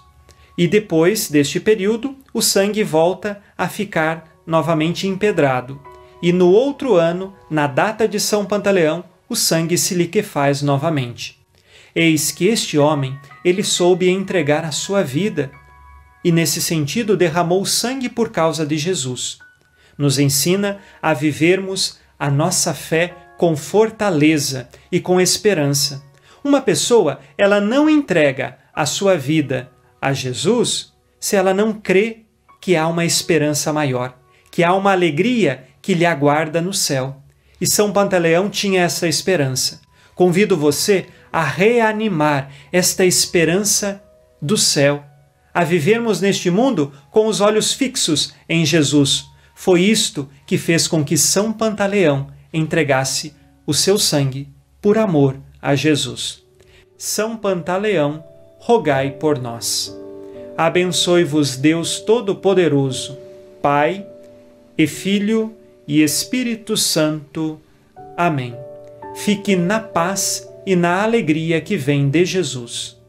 E 0.57 0.69
depois 0.69 1.31
deste 1.31 1.59
período, 1.59 2.17
o 2.33 2.43
sangue 2.43 2.85
volta 2.85 3.41
a 3.57 3.69
ficar 3.69 4.25
novamente 4.47 5.07
empedrado. 5.07 5.81
E 6.23 6.33
no 6.33 6.51
outro 6.51 6.97
ano, 6.97 7.35
na 7.49 7.67
data 7.67 8.07
de 8.07 8.21
São 8.21 8.45
Pantaleão, 8.45 9.05
o 9.29 9.35
sangue 9.35 9.79
se 9.79 9.95
liquefaz 9.95 10.61
novamente. 10.61 11.41
Eis 11.95 12.31
que 12.31 12.47
este 12.47 12.79
homem, 12.79 13.19
ele 13.45 13.65
soube 13.65 14.09
entregar 14.09 14.65
a 14.65 14.71
sua 14.71 15.03
vida 15.03 15.51
e 16.25 16.31
nesse 16.31 16.61
sentido 16.61 17.17
derramou 17.17 17.65
sangue 17.65 18.09
por 18.09 18.31
causa 18.31 18.67
de 18.67 18.77
Jesus. 18.77 19.39
Nos 19.97 20.19
ensina 20.19 20.79
a 21.01 21.15
vivermos 21.15 21.99
a 22.19 22.31
nossa 22.31 22.75
fé 22.75 23.17
com 23.39 23.57
fortaleza 23.57 24.69
e 24.93 25.01
com 25.01 25.21
esperança. 25.21 26.03
Uma 26.45 26.61
pessoa, 26.61 27.21
ela 27.37 27.61
não 27.61 27.89
entrega 27.89 28.59
a 28.75 28.87
sua 28.87 29.17
vida 29.17 29.71
a 30.01 30.13
Jesus 30.13 30.93
se 31.19 31.37
ela 31.37 31.53
não 31.53 31.73
crê 31.73 32.25
que 32.61 32.77
há 32.77 32.87
uma 32.87 33.05
esperança 33.05 33.73
maior, 33.73 34.19
que 34.51 34.65
há 34.65 34.75
uma 34.75 34.93
alegria 34.93 35.65
que 35.83 35.95
lhe 35.95 36.05
aguarda 36.05 36.61
no 36.61 36.73
céu. 36.73 37.23
E 37.61 37.67
São 37.67 37.93
Pantaleão 37.93 38.49
tinha 38.49 38.83
essa 38.83 39.07
esperança. 39.07 39.81
Convido 40.15 40.57
você 40.57 41.07
a 41.33 41.43
reanimar 41.43 42.51
esta 42.73 43.05
esperança 43.05 44.03
do 44.41 44.57
céu, 44.57 45.05
a 45.53 45.65
vivermos 45.65 46.21
neste 46.21 46.51
mundo 46.51 46.93
com 47.11 47.27
os 47.27 47.41
olhos 47.41 47.73
fixos 47.73 48.33
em 48.49 48.65
Jesus. 48.65 49.27
Foi 49.55 49.83
isto 49.83 50.29
que 50.47 50.57
fez 50.57 50.89
com 50.89 51.05
que 51.05 51.17
São 51.17 51.53
Pantaleão 51.53 52.29
entregasse 52.53 53.35
o 53.67 53.75
seu 53.75 53.99
sangue 53.99 54.49
por 54.81 54.97
amor 54.97 55.37
a 55.61 55.75
Jesus. 55.75 56.43
São 56.97 57.37
Pantaleão, 57.37 58.25
rogai 58.59 59.11
por 59.13 59.39
nós. 59.39 59.97
Abençoe-vos 60.57 61.57
Deus 61.57 62.01
Todo-Poderoso, 62.01 63.17
Pai 63.63 64.07
e 64.77 64.87
Filho 64.87 65.55
e 65.87 66.03
Espírito 66.03 66.77
Santo. 66.77 67.61
Amém. 68.17 68.55
Fique 69.15 69.57
na 69.57 69.81
paz 69.81 70.49
e 70.67 70.77
na 70.77 71.03
alegria 71.03 71.61
que 71.61 71.77
vem 71.77 72.09
de 72.09 72.25
Jesus. 72.25 73.00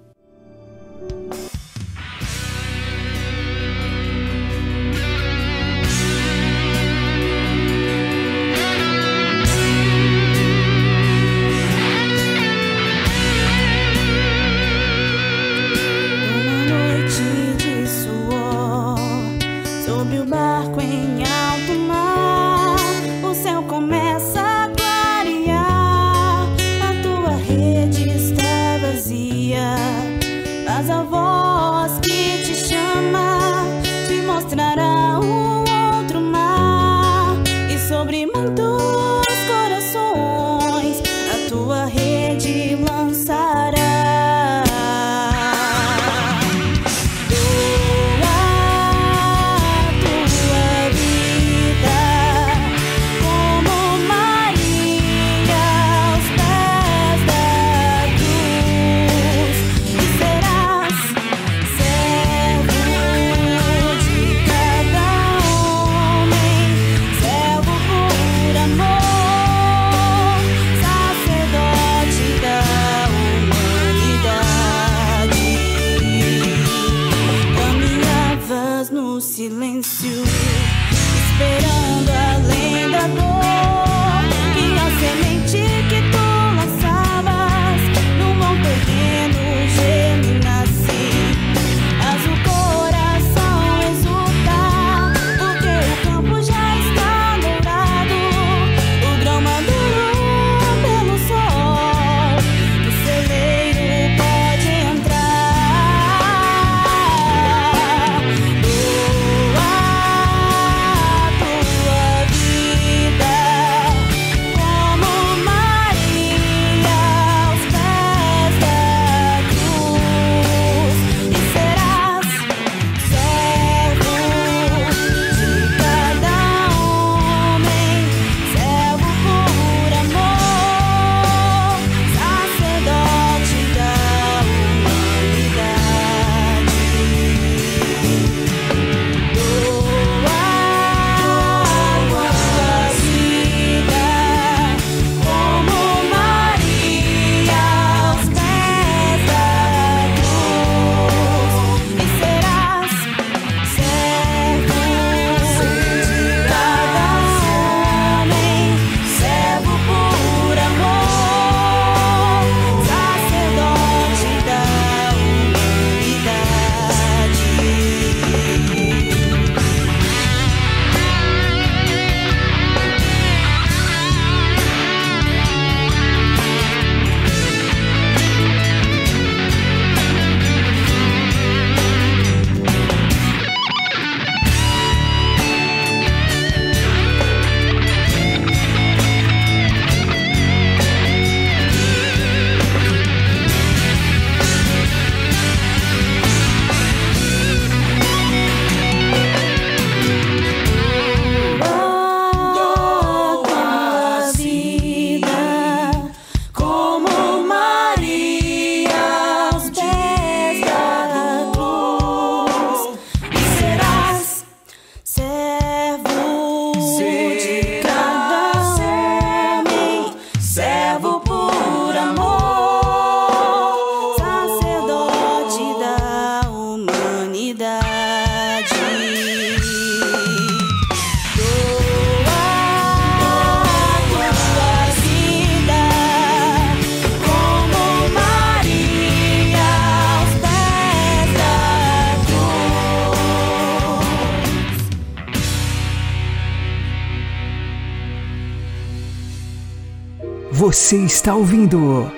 Você 250.71 250.95
está 250.99 251.35
ouvindo 251.35 252.09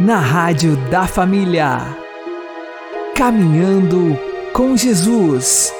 na 0.00 0.18
Rádio 0.18 0.74
da 0.90 1.06
Família. 1.06 1.96
Caminhando 3.14 4.18
com 4.52 4.76
Jesus. 4.76 5.72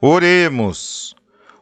Oremos. 0.00 1.14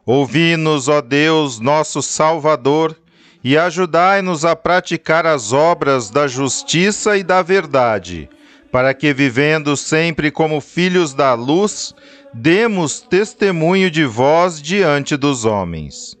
Ouvi-nos, 0.05 0.87
ó 0.87 1.01
Deus, 1.01 1.59
nosso 1.59 2.01
Salvador, 2.01 2.95
e 3.43 3.57
ajudai-nos 3.57 4.45
a 4.45 4.55
praticar 4.55 5.25
as 5.25 5.51
obras 5.51 6.09
da 6.09 6.25
justiça 6.25 7.17
e 7.17 7.23
da 7.23 7.41
verdade, 7.41 8.29
para 8.71 8.93
que, 8.93 9.13
vivendo 9.13 9.75
sempre 9.75 10.31
como 10.31 10.61
filhos 10.61 11.13
da 11.13 11.33
luz, 11.33 11.93
demos 12.33 13.01
testemunho 13.01 13.91
de 13.91 14.05
vós 14.05 14.61
diante 14.61 15.17
dos 15.17 15.43
homens 15.43 16.20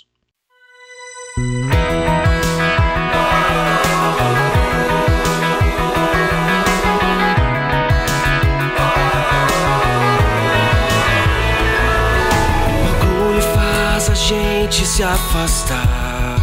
Se 14.91 15.03
afastar 15.03 16.35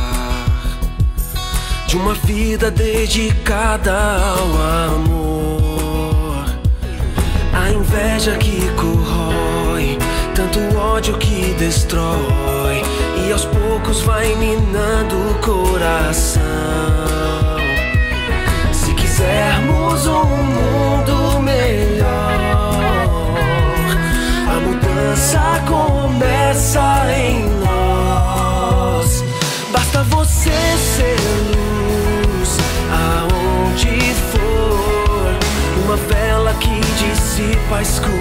de 1.86 1.98
uma 1.98 2.14
vida 2.14 2.70
dedicada 2.70 3.92
ao 3.92 4.94
amor. 4.94 6.46
A 7.52 7.68
inveja 7.68 8.38
que 8.38 8.66
corrói, 8.70 9.98
tanto 10.34 10.60
ódio 10.78 11.18
que 11.18 11.54
destrói, 11.58 12.82
e 13.26 13.32
aos 13.32 13.44
poucos 13.44 14.00
vai 14.00 14.34
minando 14.36 15.14
o 15.30 15.34
coração. 15.42 16.40
Se 18.72 18.94
quisermos 18.94 20.06
um 20.06 20.24
mundo 20.24 21.42
melhor, 21.42 22.06
a 24.48 24.60
mudança 24.60 25.62
começa 25.66 27.12
em 27.12 27.46
nós. 27.60 27.97
Basta 29.72 30.02
você 30.04 30.50
ser 30.50 31.18
luz 31.52 32.56
aonde 32.90 34.14
for, 34.32 35.38
uma 35.84 35.96
vela 35.96 36.54
que 36.54 36.80
dissipa 36.80 37.76
a 37.76 37.82
escuridão. 37.82 38.18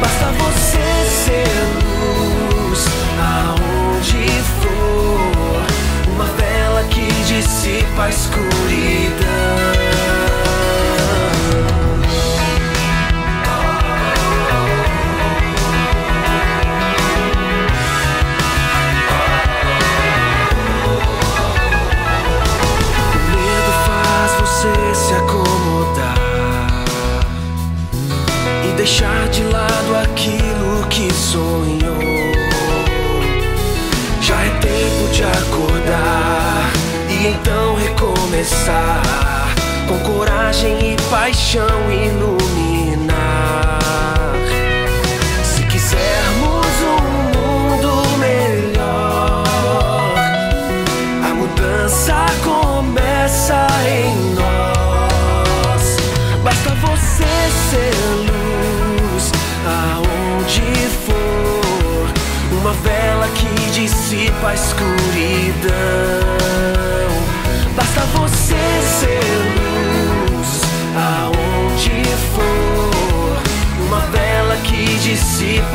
Basta 0.00 0.26
você 0.32 1.06
ser 1.08 1.48
luz 1.76 2.86
aonde 3.20 4.26
for, 4.60 6.12
uma 6.12 6.24
vela 6.24 6.82
que 6.90 7.06
dissipa 7.24 8.02
a 8.02 8.08
escuridão. 8.08 9.35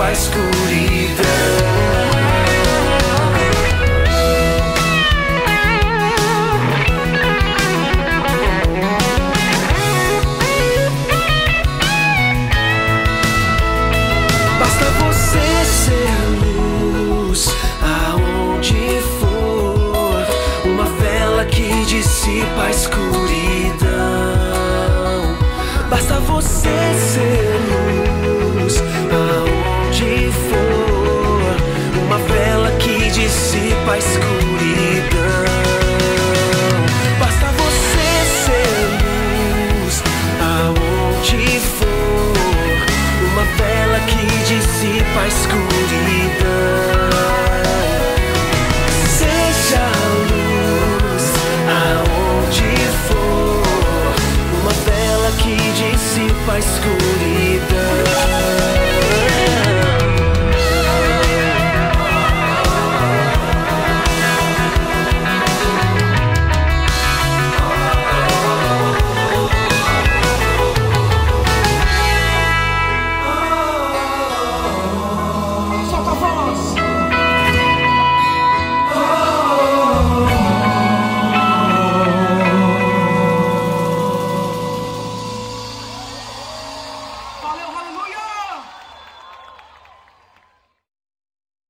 A 0.01 0.11
escuridão. 0.11 1.90